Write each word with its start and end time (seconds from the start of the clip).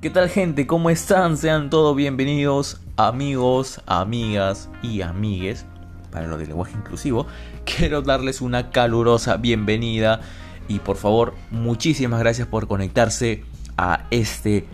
¿Qué 0.00 0.08
tal 0.08 0.30
gente? 0.30 0.66
¿Cómo 0.66 0.88
están? 0.88 1.36
Sean 1.36 1.68
todos 1.68 1.94
bienvenidos 1.94 2.80
amigos, 2.96 3.82
amigas 3.84 4.70
y 4.82 5.02
amigues 5.02 5.66
para 6.10 6.26
lo 6.26 6.38
del 6.38 6.48
lenguaje 6.48 6.72
inclusivo. 6.74 7.26
Quiero 7.66 8.00
darles 8.00 8.40
una 8.40 8.70
calurosa 8.70 9.36
bienvenida 9.36 10.22
y 10.68 10.78
por 10.78 10.96
favor 10.96 11.34
muchísimas 11.50 12.18
gracias 12.18 12.48
por 12.48 12.66
conectarse 12.66 13.44
a 13.76 14.06
este 14.10 14.64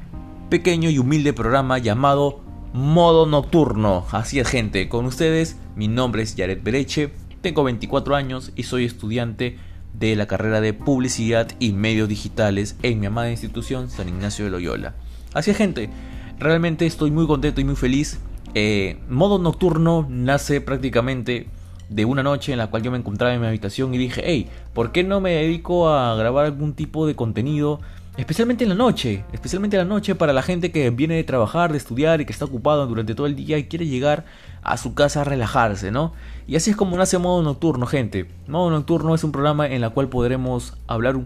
pequeño 0.48 0.90
y 0.90 1.00
humilde 1.00 1.32
programa 1.32 1.78
llamado 1.78 2.38
Modo 2.72 3.26
Nocturno. 3.26 4.06
Así 4.12 4.38
es 4.38 4.46
gente, 4.46 4.88
con 4.88 5.06
ustedes 5.06 5.56
mi 5.74 5.88
nombre 5.88 6.22
es 6.22 6.36
Jared 6.36 6.62
Bereche, 6.62 7.10
tengo 7.40 7.64
24 7.64 8.14
años 8.14 8.52
y 8.54 8.62
soy 8.62 8.84
estudiante 8.84 9.58
de 9.92 10.14
la 10.14 10.28
carrera 10.28 10.60
de 10.60 10.72
Publicidad 10.72 11.48
y 11.58 11.72
Medios 11.72 12.08
Digitales 12.08 12.76
en 12.84 13.00
mi 13.00 13.06
amada 13.06 13.32
institución 13.32 13.90
San 13.90 14.08
Ignacio 14.08 14.44
de 14.44 14.52
Loyola. 14.52 14.94
Así 15.34 15.50
es 15.50 15.56
gente, 15.56 15.90
realmente 16.38 16.86
estoy 16.86 17.10
muy 17.10 17.26
contento 17.26 17.60
y 17.60 17.64
muy 17.64 17.76
feliz. 17.76 18.18
Eh, 18.54 18.98
modo 19.08 19.38
nocturno 19.38 20.06
nace 20.08 20.60
prácticamente 20.60 21.46
de 21.88 22.04
una 22.04 22.22
noche 22.22 22.52
en 22.52 22.58
la 22.58 22.68
cual 22.68 22.82
yo 22.82 22.90
me 22.90 22.98
encontraba 22.98 23.34
en 23.34 23.40
mi 23.40 23.46
habitación 23.46 23.94
y 23.94 23.98
dije, 23.98 24.22
hey, 24.24 24.48
¿por 24.72 24.92
qué 24.92 25.04
no 25.04 25.20
me 25.20 25.32
dedico 25.32 25.88
a 25.88 26.14
grabar 26.16 26.46
algún 26.46 26.74
tipo 26.74 27.06
de 27.06 27.14
contenido? 27.14 27.80
Especialmente 28.16 28.64
en 28.64 28.70
la 28.70 28.76
noche, 28.76 29.24
especialmente 29.32 29.76
en 29.76 29.86
la 29.86 29.94
noche 29.94 30.14
para 30.14 30.32
la 30.32 30.40
gente 30.40 30.72
que 30.72 30.88
viene 30.88 31.16
de 31.16 31.24
trabajar, 31.24 31.70
de 31.70 31.78
estudiar 31.78 32.20
y 32.20 32.24
que 32.24 32.32
está 32.32 32.46
ocupado 32.46 32.86
durante 32.86 33.14
todo 33.14 33.26
el 33.26 33.36
día 33.36 33.58
y 33.58 33.64
quiere 33.64 33.86
llegar 33.86 34.24
a 34.62 34.78
su 34.78 34.94
casa 34.94 35.20
a 35.20 35.24
relajarse, 35.24 35.90
¿no? 35.90 36.14
Y 36.46 36.56
así 36.56 36.70
es 36.70 36.76
como 36.76 36.96
nace 36.96 37.18
Modo 37.18 37.42
Nocturno, 37.42 37.84
gente. 37.84 38.26
Modo 38.48 38.70
Nocturno 38.70 39.14
es 39.14 39.22
un 39.22 39.32
programa 39.32 39.66
en 39.66 39.84
el 39.84 39.90
cual 39.90 40.08
podremos 40.08 40.72
hablar 40.86 41.20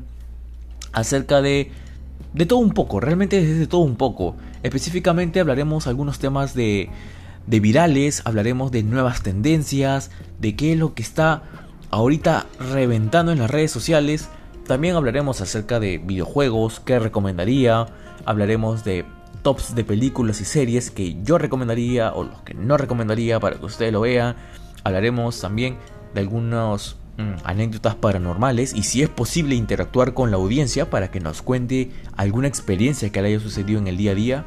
acerca 0.92 1.40
de 1.40 1.70
de 2.32 2.46
todo 2.46 2.58
un 2.60 2.70
poco, 2.70 3.00
realmente 3.00 3.38
es 3.38 3.58
de 3.58 3.66
todo 3.66 3.80
un 3.80 3.96
poco. 3.96 4.36
Específicamente 4.62 5.40
hablaremos 5.40 5.86
algunos 5.86 6.18
temas 6.18 6.54
de, 6.54 6.90
de 7.46 7.60
virales, 7.60 8.22
hablaremos 8.24 8.70
de 8.70 8.82
nuevas 8.82 9.22
tendencias, 9.22 10.10
de 10.38 10.54
qué 10.56 10.72
es 10.72 10.78
lo 10.78 10.94
que 10.94 11.02
está 11.02 11.42
ahorita 11.90 12.46
reventando 12.72 13.32
en 13.32 13.38
las 13.38 13.50
redes 13.50 13.70
sociales. 13.70 14.28
También 14.66 14.94
hablaremos 14.94 15.40
acerca 15.40 15.80
de 15.80 15.98
videojuegos, 15.98 16.80
qué 16.80 16.98
recomendaría, 16.98 17.86
hablaremos 18.24 18.84
de 18.84 19.04
tops 19.42 19.74
de 19.74 19.84
películas 19.84 20.40
y 20.40 20.44
series 20.44 20.90
que 20.90 21.20
yo 21.22 21.38
recomendaría 21.38 22.12
o 22.12 22.24
los 22.24 22.42
que 22.42 22.54
no 22.54 22.76
recomendaría 22.76 23.40
para 23.40 23.56
que 23.56 23.66
ustedes 23.66 23.92
lo 23.92 24.02
vean. 24.02 24.36
Hablaremos 24.84 25.40
también 25.40 25.76
de 26.14 26.20
algunos 26.20 26.96
anécdotas 27.44 27.94
paranormales 27.94 28.74
y 28.74 28.82
si 28.82 29.02
es 29.02 29.08
posible 29.08 29.54
interactuar 29.54 30.14
con 30.14 30.30
la 30.30 30.36
audiencia 30.36 30.90
para 30.90 31.10
que 31.10 31.20
nos 31.20 31.42
cuente 31.42 31.90
alguna 32.16 32.48
experiencia 32.48 33.10
que 33.10 33.22
le 33.22 33.28
haya 33.28 33.40
sucedido 33.40 33.78
en 33.78 33.86
el 33.86 33.96
día 33.96 34.12
a 34.12 34.14
día. 34.14 34.44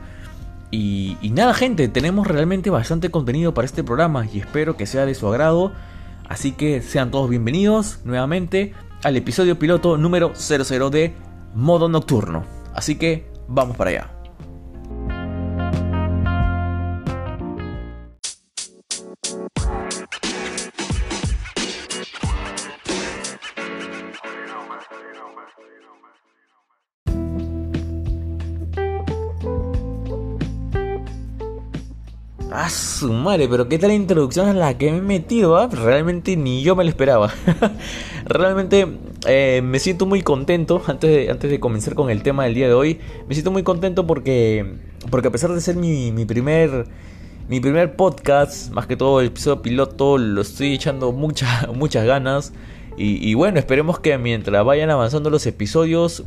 Y, 0.72 1.18
y, 1.22 1.30
nada 1.30 1.54
gente, 1.54 1.88
tenemos 1.88 2.26
realmente 2.28 2.70
bastante 2.70 3.12
contenido 3.12 3.54
para 3.54 3.66
este 3.66 3.84
programa 3.84 4.26
y 4.26 4.40
espero 4.40 4.76
que 4.76 4.88
sea 4.88 5.06
de 5.06 5.14
su 5.14 5.28
agrado. 5.28 5.72
Así 6.28 6.54
que 6.54 6.82
sean 6.82 7.12
todos 7.12 7.30
bienvenidos 7.30 8.00
nuevamente 8.06 8.74
al 9.04 9.18
episodio 9.18 9.60
piloto 9.60 9.98
número 9.98 10.34
00 10.36 10.90
de 10.90 11.14
Modo 11.54 11.90
Nocturno. 11.90 12.46
Así 12.74 12.96
que 12.96 13.28
vamos 13.48 13.78
para 13.78 13.92
allá. 13.92 14.13
Ah, 32.56 32.70
su 32.70 33.12
madre, 33.12 33.48
pero 33.48 33.68
qué 33.68 33.80
tal 33.80 33.92
introducción 33.92 34.48
a 34.48 34.54
la 34.54 34.78
que 34.78 34.92
me 34.92 35.00
he 35.00 35.02
metido, 35.02 35.58
¿ah? 35.58 35.68
Realmente 35.72 36.38
ni 36.38 36.62
yo 36.62 36.76
me 36.76 36.84
lo 36.84 36.90
esperaba. 36.92 37.34
Realmente 38.26 38.86
eh, 39.26 39.62
me 39.64 39.80
siento 39.80 40.06
muy 40.06 40.22
contento, 40.22 40.80
antes 40.86 41.10
de, 41.10 41.32
antes 41.32 41.50
de 41.50 41.60
comenzar 41.60 41.96
con 41.96 42.12
el 42.12 42.22
tema 42.22 42.44
del 42.44 42.54
día 42.54 42.68
de 42.68 42.76
hoy, 42.76 43.00
me 43.28 43.34
siento 43.34 43.50
muy 43.50 43.64
contento 43.64 44.06
porque, 44.06 44.76
porque 45.10 45.30
a 45.30 45.32
pesar 45.32 45.52
de 45.52 45.62
ser 45.62 45.76
mi, 45.76 46.12
mi 46.12 46.26
primer... 46.26 46.86
Mi 47.50 47.60
primer 47.60 47.98
podcast, 47.98 48.72
más 48.72 48.88
que 48.88 48.96
todo 48.96 49.20
el 49.20 49.28
episodio 49.28 49.62
piloto, 49.62 50.18
lo 50.18 50.42
estoy 50.42 50.74
echando 50.76 51.12
muchas 51.12 51.68
muchas 51.76 52.06
ganas. 52.06 52.54
Y, 52.96 53.34
bueno, 53.34 53.60
esperemos 53.60 54.00
que 54.00 54.18
mientras 54.18 54.64
vayan 54.64 54.92
avanzando 54.92 55.30
los 55.30 55.46
episodios, 55.46 56.24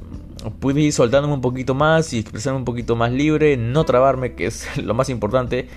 pueda 0.58 0.80
ir 0.80 0.92
soltándome 0.92 1.32
un 1.32 1.40
poquito 1.40 1.74
más 1.74 2.12
y 2.12 2.18
expresarme 2.18 2.58
un 2.58 2.64
poquito 2.66 2.96
más 2.96 3.12
libre, 3.12 3.56
no 3.56 3.84
trabarme, 3.84 4.34
que 4.34 4.46
es 4.46 4.76
lo 4.84 4.92
más 4.92 5.08
importante. 5.08 5.68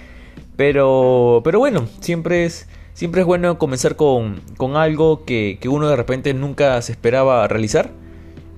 Pero, 0.60 1.40
pero 1.46 1.58
bueno, 1.58 1.88
siempre 2.02 2.44
es, 2.44 2.68
siempre 2.94 3.22
es 3.22 3.26
bueno 3.26 3.58
comenzar 3.58 3.96
con, 3.96 4.42
con 4.58 4.76
algo 4.76 5.24
que, 5.24 5.58
que, 5.62 5.70
uno 5.70 5.88
de 5.88 5.96
repente 5.96 6.34
nunca 6.34 6.82
se 6.82 6.92
esperaba 6.92 7.48
realizar. 7.48 7.92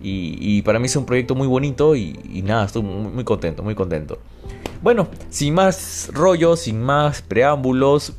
Y, 0.01 0.63
para 0.63 0.79
mí 0.79 0.87
es 0.87 0.95
un 0.95 1.05
proyecto 1.05 1.35
muy 1.35 1.47
bonito 1.47 1.95
y, 1.95 2.41
nada, 2.43 2.65
estoy 2.65 2.81
muy, 2.81 3.23
contento, 3.23 3.61
muy 3.61 3.75
contento. 3.75 4.17
Bueno, 4.81 5.09
sin 5.29 5.53
más 5.53 6.09
rollos, 6.11 6.61
sin 6.61 6.81
más 6.81 7.21
preámbulos, 7.21 8.13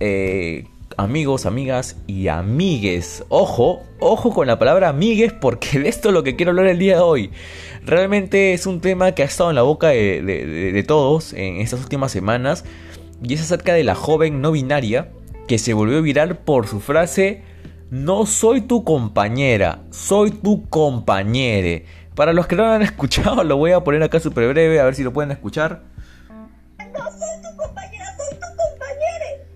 eh, 0.00 0.64
amigos, 0.96 1.44
amigas 1.44 1.98
y 2.06 2.28
amigues. 2.28 3.24
Ojo, 3.28 3.82
ojo 3.98 4.32
con 4.32 4.46
la 4.46 4.58
palabra 4.58 4.88
amigues 4.88 5.34
porque 5.34 5.78
de 5.78 5.90
esto 5.90 6.08
es 6.08 6.14
lo 6.14 6.22
que 6.22 6.36
quiero 6.36 6.52
hablar 6.52 6.68
el 6.68 6.78
día 6.78 6.94
de 6.94 7.02
hoy. 7.02 7.30
Realmente 7.84 8.54
es 8.54 8.64
un 8.64 8.80
tema 8.80 9.12
que 9.12 9.20
ha 9.20 9.26
estado 9.26 9.50
en 9.50 9.56
la 9.56 9.62
boca 9.62 9.88
de, 9.88 10.22
de 10.22 10.82
todos 10.84 11.34
en 11.34 11.56
estas 11.56 11.80
últimas 11.80 12.12
semanas 12.12 12.64
y 13.22 13.34
es 13.34 13.42
acerca 13.42 13.74
de 13.74 13.84
la 13.84 13.94
joven 13.94 14.40
no 14.40 14.52
binaria 14.52 15.10
que 15.46 15.58
se 15.58 15.74
volvió 15.74 16.02
viral 16.02 16.38
por 16.38 16.66
su 16.66 16.80
frase 16.80 17.42
no 17.90 18.24
soy 18.24 18.60
tu 18.60 18.84
compañera, 18.84 19.82
soy 19.90 20.30
tu 20.30 20.68
compañere. 20.68 21.86
Para 22.14 22.32
los 22.32 22.46
que 22.46 22.54
no 22.54 22.64
lo 22.64 22.70
han 22.70 22.82
escuchado, 22.90 23.42
lo 23.42 23.56
voy 23.56 23.72
a 23.72 23.80
poner 23.80 24.00
acá 24.04 24.20
súper 24.20 24.48
breve, 24.48 24.78
a 24.78 24.84
ver 24.84 24.94
si 24.94 25.02
lo 25.02 25.12
pueden 25.12 25.32
escuchar. 25.32 25.82
No 26.78 27.10
soy 27.10 27.42
tu 27.42 27.56
compañera, 27.56 28.06
soy 28.16 28.38
tu 28.38 28.46
compañere. 28.56 29.46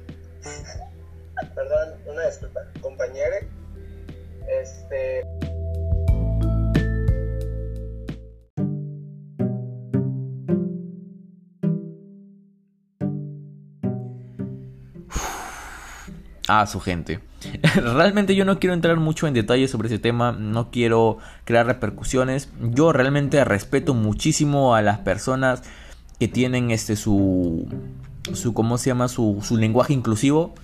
Perdón, 1.55 1.95
una 2.07 2.27
disculpa. 2.27 2.61
Compañere. 2.81 3.49
Este. 4.49 5.23
A 16.49 16.67
su 16.67 16.81
gente. 16.81 17.21
realmente 17.75 18.35
yo 18.35 18.45
no 18.45 18.59
quiero 18.59 18.75
entrar 18.75 18.99
mucho 18.99 19.27
en 19.27 19.35
detalles 19.35 19.71
sobre 19.71 19.89
ese 19.89 19.99
tema, 19.99 20.33
no 20.33 20.71
quiero 20.71 21.19
crear 21.45 21.67
repercusiones. 21.67 22.49
Yo 22.61 22.93
realmente 22.93 23.45
respeto 23.45 23.95
muchísimo 23.95 24.75
a 24.75 24.83
las 24.83 24.99
personas 24.99 25.63
que 26.19 26.29
tienen 26.29 26.71
este 26.71 26.97
su 26.97 27.69
su 28.33 28.55
cómo 28.55 28.79
se 28.79 28.91
llama 28.91 29.09
su, 29.09 29.41
su 29.43 29.57
lenguaje 29.57 29.93
inclusivo. 29.93 30.55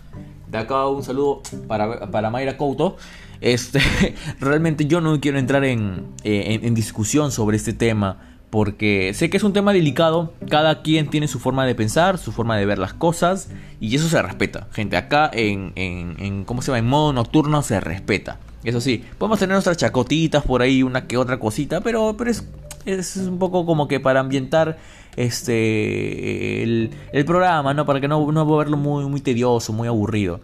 De 0.48 0.58
acá 0.58 0.86
un 0.86 1.02
saludo 1.02 1.42
para, 1.68 2.10
para 2.10 2.30
Mayra 2.30 2.56
Couto. 2.56 2.96
Este, 3.40 3.80
realmente 4.40 4.86
yo 4.86 5.00
no 5.00 5.20
quiero 5.20 5.38
entrar 5.38 5.64
en, 5.64 6.06
en, 6.24 6.64
en 6.64 6.74
discusión 6.74 7.30
sobre 7.30 7.56
este 7.56 7.72
tema 7.72 8.29
porque 8.50 9.12
sé 9.14 9.30
que 9.30 9.36
es 9.36 9.44
un 9.44 9.52
tema 9.52 9.72
delicado, 9.72 10.34
cada 10.48 10.82
quien 10.82 11.08
tiene 11.08 11.28
su 11.28 11.38
forma 11.38 11.64
de 11.64 11.76
pensar, 11.76 12.18
su 12.18 12.32
forma 12.32 12.56
de 12.56 12.66
ver 12.66 12.78
las 12.78 12.92
cosas, 12.92 13.48
y 13.80 13.94
eso 13.94 14.08
se 14.08 14.20
respeta. 14.20 14.66
Gente, 14.72 14.96
acá 14.96 15.30
en, 15.32 15.72
en, 15.76 16.44
¿cómo 16.44 16.60
se 16.60 16.66
llama? 16.68 16.80
En 16.80 16.88
modo 16.88 17.12
nocturno 17.12 17.62
se 17.62 17.80
respeta. 17.80 18.38
Eso 18.64 18.80
sí, 18.80 19.04
podemos 19.18 19.38
tener 19.38 19.54
nuestras 19.54 19.76
chacotitas 19.76 20.42
por 20.42 20.62
ahí, 20.62 20.82
una 20.82 21.06
que 21.06 21.16
otra 21.16 21.38
cosita, 21.38 21.80
pero, 21.80 22.16
pero 22.18 22.30
es, 22.30 22.44
es 22.84 23.16
un 23.16 23.38
poco 23.38 23.64
como 23.64 23.88
que 23.88 24.00
para 24.00 24.20
ambientar 24.20 24.78
este 25.16 26.62
el, 26.62 26.90
el 27.12 27.24
programa, 27.24 27.72
¿no? 27.72 27.86
Para 27.86 28.00
que 28.00 28.08
no, 28.08 28.30
no 28.32 28.56
verlo 28.56 28.76
muy, 28.76 29.06
muy 29.06 29.20
tedioso, 29.20 29.72
muy 29.72 29.86
aburrido. 29.86 30.40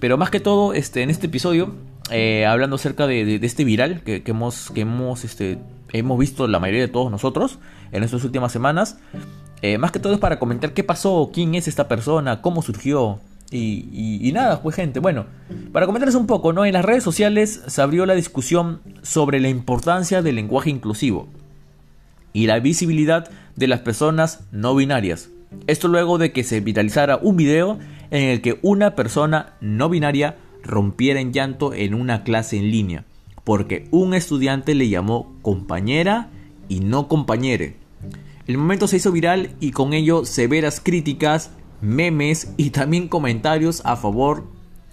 Pero 0.00 0.18
más 0.18 0.30
que 0.30 0.38
todo, 0.38 0.74
este, 0.74 1.02
en 1.02 1.10
este 1.10 1.26
episodio, 1.26 1.74
eh, 2.10 2.46
hablando 2.46 2.76
acerca 2.76 3.06
de, 3.06 3.24
de, 3.24 3.38
de, 3.38 3.46
este 3.46 3.64
viral 3.64 4.02
que, 4.02 4.22
que 4.22 4.30
hemos, 4.30 4.70
que 4.70 4.82
hemos 4.82 5.24
este, 5.24 5.58
hemos 5.92 6.18
visto 6.18 6.46
la 6.46 6.58
mayoría 6.58 6.82
de 6.82 6.88
todos 6.88 7.10
nosotros 7.10 7.58
en 7.92 8.02
estas 8.02 8.24
últimas 8.24 8.52
semanas. 8.52 8.98
Eh, 9.62 9.78
más 9.78 9.90
que 9.90 9.98
todo 9.98 10.12
es 10.12 10.18
para 10.18 10.38
comentar 10.38 10.72
qué 10.72 10.84
pasó, 10.84 11.30
quién 11.32 11.54
es 11.54 11.68
esta 11.68 11.88
persona, 11.88 12.42
cómo 12.42 12.62
surgió. 12.62 13.20
Y, 13.50 13.88
y, 13.92 14.28
y, 14.28 14.32
nada, 14.32 14.60
pues 14.60 14.76
gente, 14.76 15.00
bueno, 15.00 15.24
para 15.72 15.86
comentarles 15.86 16.14
un 16.14 16.26
poco, 16.26 16.52
¿no? 16.52 16.66
En 16.66 16.74
las 16.74 16.84
redes 16.84 17.02
sociales 17.02 17.62
se 17.66 17.80
abrió 17.80 18.04
la 18.04 18.14
discusión 18.14 18.82
sobre 19.00 19.40
la 19.40 19.48
importancia 19.48 20.20
del 20.20 20.34
lenguaje 20.34 20.68
inclusivo 20.68 21.28
y 22.34 22.46
la 22.46 22.60
visibilidad 22.60 23.30
de 23.56 23.66
las 23.66 23.80
personas 23.80 24.44
no 24.52 24.74
binarias. 24.74 25.30
Esto 25.66 25.88
luego 25.88 26.18
de 26.18 26.30
que 26.30 26.44
se 26.44 26.60
viralizara 26.60 27.16
un 27.16 27.36
video 27.38 27.78
en 28.10 28.24
el 28.24 28.42
que 28.42 28.58
una 28.60 28.94
persona 28.94 29.54
no 29.62 29.88
binaria 29.88 30.36
rompiera 30.62 31.20
en 31.20 31.32
llanto 31.32 31.72
en 31.72 31.94
una 31.94 32.24
clase 32.24 32.58
en 32.58 32.70
línea 32.70 33.04
porque 33.48 33.88
un 33.92 34.12
estudiante 34.12 34.74
le 34.74 34.90
llamó 34.90 35.34
compañera 35.40 36.28
y 36.68 36.80
no 36.80 37.08
compañere. 37.08 37.76
El 38.46 38.58
momento 38.58 38.86
se 38.86 38.98
hizo 38.98 39.10
viral 39.10 39.52
y 39.58 39.70
con 39.70 39.94
ello 39.94 40.26
severas 40.26 40.82
críticas, 40.84 41.50
memes 41.80 42.52
y 42.58 42.68
también 42.68 43.08
comentarios 43.08 43.80
a 43.86 43.96
favor 43.96 44.48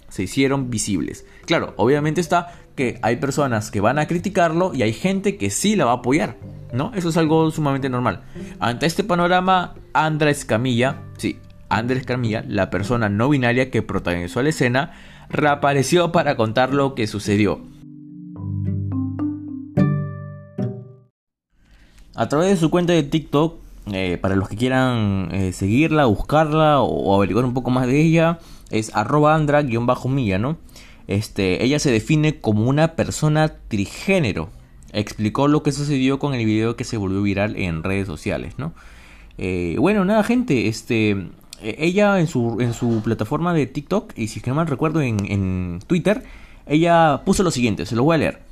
se 0.08 0.22
hicieron 0.22 0.70
visibles. 0.70 1.26
Claro, 1.44 1.74
obviamente 1.76 2.22
está 2.22 2.54
que 2.74 2.98
hay 3.02 3.16
personas 3.16 3.70
que 3.70 3.82
van 3.82 3.98
a 3.98 4.06
criticarlo 4.06 4.72
y 4.72 4.80
hay 4.80 4.94
gente 4.94 5.36
que 5.36 5.50
sí 5.50 5.76
la 5.76 5.84
va 5.84 5.90
a 5.90 5.96
apoyar, 5.96 6.38
¿no? 6.72 6.92
Eso 6.94 7.10
es 7.10 7.18
algo 7.18 7.50
sumamente 7.50 7.90
normal. 7.90 8.22
Ante 8.58 8.86
este 8.86 9.04
panorama, 9.04 9.74
Andrés 9.92 10.46
Camilla, 10.46 11.02
sí, 11.18 11.40
Andrés 11.68 12.06
Camilla, 12.06 12.42
la 12.48 12.70
persona 12.70 13.10
no 13.10 13.28
binaria 13.28 13.70
que 13.70 13.82
protagonizó 13.82 14.42
la 14.42 14.48
escena, 14.48 14.94
reapareció 15.28 16.10
para 16.10 16.36
contar 16.36 16.72
lo 16.72 16.94
que 16.94 17.06
sucedió. 17.06 17.75
A 22.16 22.28
través 22.28 22.48
de 22.48 22.56
su 22.56 22.70
cuenta 22.70 22.94
de 22.94 23.02
TikTok, 23.02 23.58
eh, 23.92 24.16
para 24.18 24.36
los 24.36 24.48
que 24.48 24.56
quieran 24.56 25.28
eh, 25.32 25.52
seguirla, 25.52 26.06
buscarla 26.06 26.80
o, 26.80 27.14
averiguar 27.14 27.44
un 27.44 27.52
poco 27.52 27.70
más 27.70 27.86
de 27.86 28.00
ella, 28.00 28.38
es 28.70 28.90
¿no? 28.94 30.56
Este, 31.08 31.62
ella 31.62 31.78
se 31.78 31.92
define 31.92 32.40
como 32.40 32.70
una 32.70 32.94
persona 32.94 33.56
trigénero. 33.68 34.48
Explicó 34.94 35.46
lo 35.46 35.62
que 35.62 35.72
sucedió 35.72 36.18
con 36.18 36.32
el 36.32 36.46
video 36.46 36.74
que 36.74 36.84
se 36.84 36.96
volvió 36.96 37.20
viral 37.20 37.54
en 37.56 37.82
redes 37.82 38.06
sociales, 38.06 38.54
¿no? 38.56 38.72
Eh, 39.36 39.76
bueno, 39.78 40.06
nada, 40.06 40.22
gente, 40.22 40.68
este, 40.68 41.28
ella 41.60 42.18
en 42.18 42.28
su, 42.28 42.62
en 42.62 42.72
su 42.72 43.02
plataforma 43.04 43.52
de 43.52 43.66
TikTok, 43.66 44.14
y 44.16 44.28
si 44.28 44.40
no 44.46 44.54
mal 44.54 44.68
recuerdo 44.68 45.02
en, 45.02 45.30
en 45.30 45.80
Twitter, 45.86 46.24
ella 46.64 47.20
puso 47.26 47.42
lo 47.42 47.50
siguiente, 47.50 47.84
se 47.84 47.94
lo 47.94 48.04
voy 48.04 48.14
a 48.14 48.18
leer. 48.18 48.42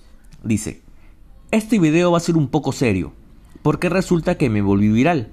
Dice, 0.42 0.82
este 1.50 1.78
video 1.78 2.12
va 2.12 2.18
a 2.18 2.20
ser 2.20 2.36
un 2.36 2.48
poco 2.48 2.70
serio 2.70 3.14
porque 3.64 3.88
resulta 3.88 4.36
que 4.36 4.50
me 4.50 4.60
volví 4.60 4.88
viral. 4.88 5.28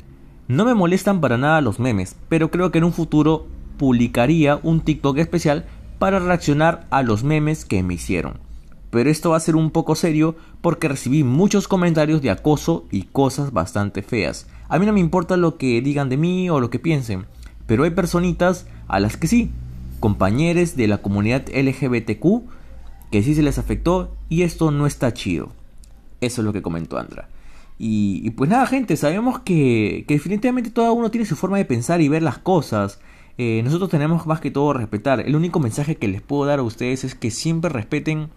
No 0.47 0.63
me 0.63 0.73
molestan 0.73 1.19
para 1.19 1.37
nada 1.37 1.59
los 1.59 1.81
memes, 1.81 2.15
pero 2.29 2.49
creo 2.49 2.71
que 2.71 2.77
en 2.77 2.85
un 2.85 2.93
futuro 2.93 3.45
publicaría 3.77 4.57
un 4.63 4.79
TikTok 4.79 5.17
especial 5.17 5.65
para 5.99 6.17
reaccionar 6.17 6.87
a 6.91 7.03
los 7.03 7.25
memes 7.25 7.65
que 7.65 7.83
me 7.83 7.95
hicieron. 7.95 8.39
Pero 8.89 9.09
esto 9.09 9.31
va 9.31 9.37
a 9.37 9.41
ser 9.41 9.57
un 9.57 9.69
poco 9.69 9.95
serio 9.95 10.37
porque 10.61 10.87
recibí 10.87 11.25
muchos 11.25 11.67
comentarios 11.67 12.21
de 12.21 12.29
acoso 12.29 12.85
y 12.89 13.03
cosas 13.03 13.51
bastante 13.51 14.01
feas. 14.01 14.47
A 14.69 14.79
mí 14.79 14.85
no 14.85 14.93
me 14.93 15.01
importa 15.01 15.35
lo 15.35 15.57
que 15.57 15.81
digan 15.81 16.07
de 16.07 16.15
mí 16.15 16.49
o 16.49 16.61
lo 16.61 16.69
que 16.69 16.79
piensen, 16.79 17.25
pero 17.67 17.83
hay 17.83 17.89
personitas 17.89 18.65
a 18.87 19.01
las 19.01 19.17
que 19.17 19.27
sí, 19.27 19.51
compañeros 19.99 20.77
de 20.77 20.87
la 20.87 20.99
comunidad 20.99 21.49
LGBTQ, 21.53 22.43
que 23.11 23.23
sí 23.23 23.35
se 23.35 23.43
les 23.43 23.57
afectó 23.57 24.15
y 24.29 24.43
esto 24.43 24.71
no 24.71 24.87
está 24.87 25.13
chido. 25.13 25.51
Eso 26.21 26.39
es 26.39 26.45
lo 26.45 26.53
que 26.53 26.61
comentó 26.61 26.97
Andra. 26.97 27.27
Y, 27.83 28.29
pues 28.31 28.47
nada, 28.47 28.67
gente, 28.67 28.95
sabemos 28.95 29.39
que, 29.39 30.05
definitivamente 30.07 30.69
todo 30.69 30.93
uno 30.93 31.09
tiene 31.09 31.25
su 31.25 31.35
forma 31.35 31.57
de 31.57 31.65
pensar 31.65 31.99
y 31.99 32.09
ver 32.09 32.21
las 32.21 32.37
cosas. 32.37 32.99
Eh, 33.39 33.61
nosotros 33.63 33.89
tenemos 33.89 34.27
más 34.27 34.39
que 34.39 34.51
todo 34.51 34.71
respetar. 34.73 35.19
El 35.21 35.35
único 35.35 35.59
mensaje 35.59 35.95
que 35.95 36.07
les 36.07 36.21
puedo 36.21 36.45
dar 36.45 36.59
a 36.59 36.61
ustedes 36.61 37.03
es 37.03 37.15
que 37.15 37.31
siempre 37.31 37.71
respeten 37.71 38.29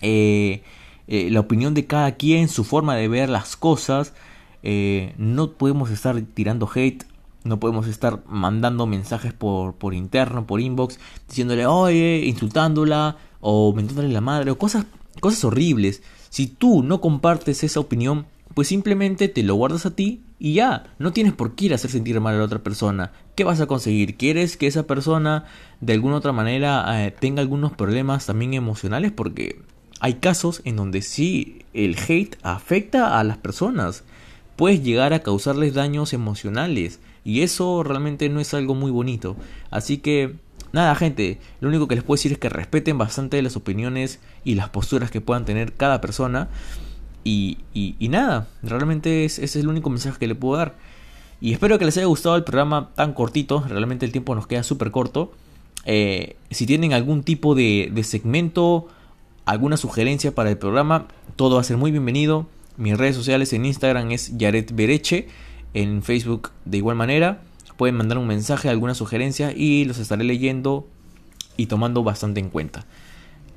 eh, 0.00 0.62
eh, 1.08 1.28
la 1.30 1.40
opinión 1.40 1.74
de 1.74 1.84
cada 1.84 2.12
quien, 2.12 2.48
su 2.48 2.64
forma 2.64 2.96
de 2.96 3.08
ver 3.08 3.28
las 3.28 3.54
cosas. 3.54 4.14
no 4.62 5.52
podemos 5.52 5.90
estar 5.90 6.18
tirando 6.32 6.70
hate. 6.74 7.04
No 7.44 7.60
podemos 7.60 7.86
estar 7.86 8.22
mandando 8.26 8.86
mensajes 8.86 9.34
por, 9.34 9.74
por 9.74 9.92
interno, 9.92 10.46
por 10.46 10.62
inbox, 10.62 10.98
diciéndole, 11.28 11.66
oye, 11.66 12.22
insultándola, 12.24 13.18
o 13.40 13.74
mentándole 13.74 14.08
la 14.08 14.22
madre, 14.22 14.50
o 14.52 14.56
cosas, 14.56 14.86
cosas 15.20 15.44
horribles. 15.44 16.02
Si 16.30 16.46
tú 16.46 16.82
no 16.82 17.02
compartes 17.02 17.62
esa 17.62 17.80
opinión, 17.80 18.26
pues 18.58 18.66
simplemente 18.66 19.28
te 19.28 19.44
lo 19.44 19.54
guardas 19.54 19.86
a 19.86 19.94
ti 19.94 20.24
y 20.40 20.54
ya, 20.54 20.92
no 20.98 21.12
tienes 21.12 21.32
por 21.32 21.54
qué 21.54 21.66
ir 21.66 21.72
a 21.72 21.74
hacer 21.76 21.92
sentir 21.92 22.20
mal 22.20 22.34
a 22.34 22.38
la 22.38 22.44
otra 22.44 22.58
persona. 22.58 23.12
¿Qué 23.36 23.44
vas 23.44 23.60
a 23.60 23.68
conseguir? 23.68 24.16
¿Quieres 24.16 24.56
que 24.56 24.66
esa 24.66 24.84
persona 24.84 25.44
de 25.80 25.92
alguna 25.92 26.16
otra 26.16 26.32
manera 26.32 27.06
eh, 27.06 27.12
tenga 27.12 27.40
algunos 27.40 27.70
problemas 27.70 28.26
también 28.26 28.54
emocionales? 28.54 29.12
Porque 29.12 29.62
hay 30.00 30.14
casos 30.14 30.60
en 30.64 30.74
donde 30.74 31.02
sí 31.02 31.66
el 31.72 31.96
hate 31.96 32.36
afecta 32.42 33.20
a 33.20 33.22
las 33.22 33.36
personas. 33.36 34.02
Puedes 34.56 34.82
llegar 34.82 35.12
a 35.12 35.22
causarles 35.22 35.74
daños 35.74 36.12
emocionales 36.12 36.98
y 37.22 37.42
eso 37.42 37.84
realmente 37.84 38.28
no 38.28 38.40
es 38.40 38.54
algo 38.54 38.74
muy 38.74 38.90
bonito. 38.90 39.36
Así 39.70 39.98
que 39.98 40.34
nada 40.72 40.96
gente, 40.96 41.38
lo 41.60 41.68
único 41.68 41.86
que 41.86 41.94
les 41.94 42.02
puedo 42.02 42.16
decir 42.16 42.32
es 42.32 42.38
que 42.38 42.48
respeten 42.48 42.98
bastante 42.98 43.40
las 43.40 43.54
opiniones 43.54 44.18
y 44.42 44.56
las 44.56 44.70
posturas 44.70 45.12
que 45.12 45.20
puedan 45.20 45.44
tener 45.44 45.74
cada 45.74 46.00
persona. 46.00 46.48
Y, 47.30 48.08
nada, 48.08 48.48
realmente 48.62 49.24
ese 49.24 49.44
es 49.44 49.56
el 49.56 49.68
único 49.68 49.90
mensaje 49.90 50.18
que 50.18 50.26
le 50.26 50.34
puedo 50.34 50.56
dar. 50.56 50.76
Y 51.40 51.52
espero 51.52 51.78
que 51.78 51.84
les 51.84 51.96
haya 51.96 52.06
gustado 52.06 52.36
el 52.36 52.44
programa 52.44 52.90
tan 52.94 53.12
cortito, 53.12 53.64
realmente 53.68 54.06
el 54.06 54.12
tiempo 54.12 54.34
nos 54.34 54.46
queda 54.46 54.62
súper 54.62 54.90
corto. 54.90 55.32
Eh, 55.84 56.36
si 56.50 56.66
tienen 56.66 56.92
algún 56.92 57.22
tipo 57.22 57.54
de, 57.54 57.90
de, 57.92 58.02
segmento, 58.02 58.88
alguna 59.44 59.76
sugerencia 59.76 60.34
para 60.34 60.50
el 60.50 60.58
programa, 60.58 61.06
todo 61.36 61.56
va 61.56 61.60
a 61.60 61.64
ser 61.64 61.76
muy 61.76 61.90
bienvenido. 61.90 62.46
Mis 62.76 62.96
redes 62.96 63.16
sociales 63.16 63.52
en 63.52 63.66
Instagram 63.66 64.10
es 64.10 64.36
Yaret 64.36 64.74
Bereche, 64.74 65.28
en 65.74 66.02
Facebook 66.02 66.50
de 66.64 66.78
igual 66.78 66.96
manera. 66.96 67.42
Pueden 67.76 67.96
mandar 67.96 68.18
un 68.18 68.26
mensaje, 68.26 68.68
alguna 68.68 68.94
sugerencia 68.94 69.52
y 69.54 69.84
los 69.84 69.98
estaré 69.98 70.24
leyendo 70.24 70.88
y 71.56 71.66
tomando 71.66 72.02
bastante 72.02 72.40
en 72.40 72.50
cuenta. 72.50 72.86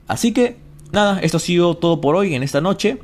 Así 0.08 0.34
que 0.34 0.58
nada, 0.92 1.20
esto 1.22 1.38
ha 1.38 1.40
sido 1.40 1.76
todo 1.78 2.02
por 2.02 2.16
hoy 2.16 2.36
en 2.36 2.44
esta 2.44 2.62
noche. 2.62 3.00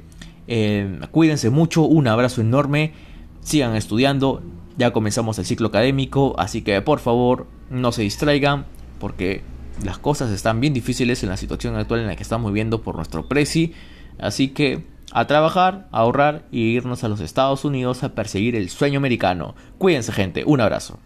Eh, 0.48 1.00
cuídense 1.12 1.50
mucho, 1.50 1.84
un 1.84 2.08
abrazo 2.08 2.42
enorme, 2.42 2.94
sigan 3.42 3.76
estudiando, 3.76 4.42
ya 4.78 4.92
comenzamos 4.92 5.40
el 5.40 5.46
ciclo 5.46 5.68
académico, 5.68 6.36
así 6.38 6.62
que 6.62 6.82
por 6.82 7.00
favor 7.00 7.48
no 7.70 7.92
se 7.92 8.04
distraigan 8.04 8.66
porque 9.00 9.42
las 9.84 9.98
cosas 9.98 10.32
están 10.32 10.60
bien 10.60 10.74
difíciles 10.74 11.24
en 11.24 11.30
la 11.30 11.38
situación 11.38 11.76
actual 11.76 12.02
en 12.02 12.08
la 12.08 12.16
que 12.16 12.24
estamos 12.24 12.52
viviendo 12.52 12.82
por 12.82 12.96
nuestro 12.96 13.28
preci, 13.28 13.74
así 14.20 14.50
que 14.50 14.86
a 15.12 15.26
trabajar, 15.28 15.88
a 15.92 16.00
ahorrar 16.00 16.46
y 16.52 16.62
irnos 16.76 17.04
a 17.04 17.10
los 17.10 17.20
Estados 17.22 17.66
Unidos 17.66 18.04
a 18.04 18.14
perseguir 18.14 18.56
el 18.56 18.70
sueño 18.70 18.98
americano. 18.98 19.56
Cuídense 19.78 20.12
gente, 20.12 20.44
un 20.46 20.62
abrazo. 20.62 21.00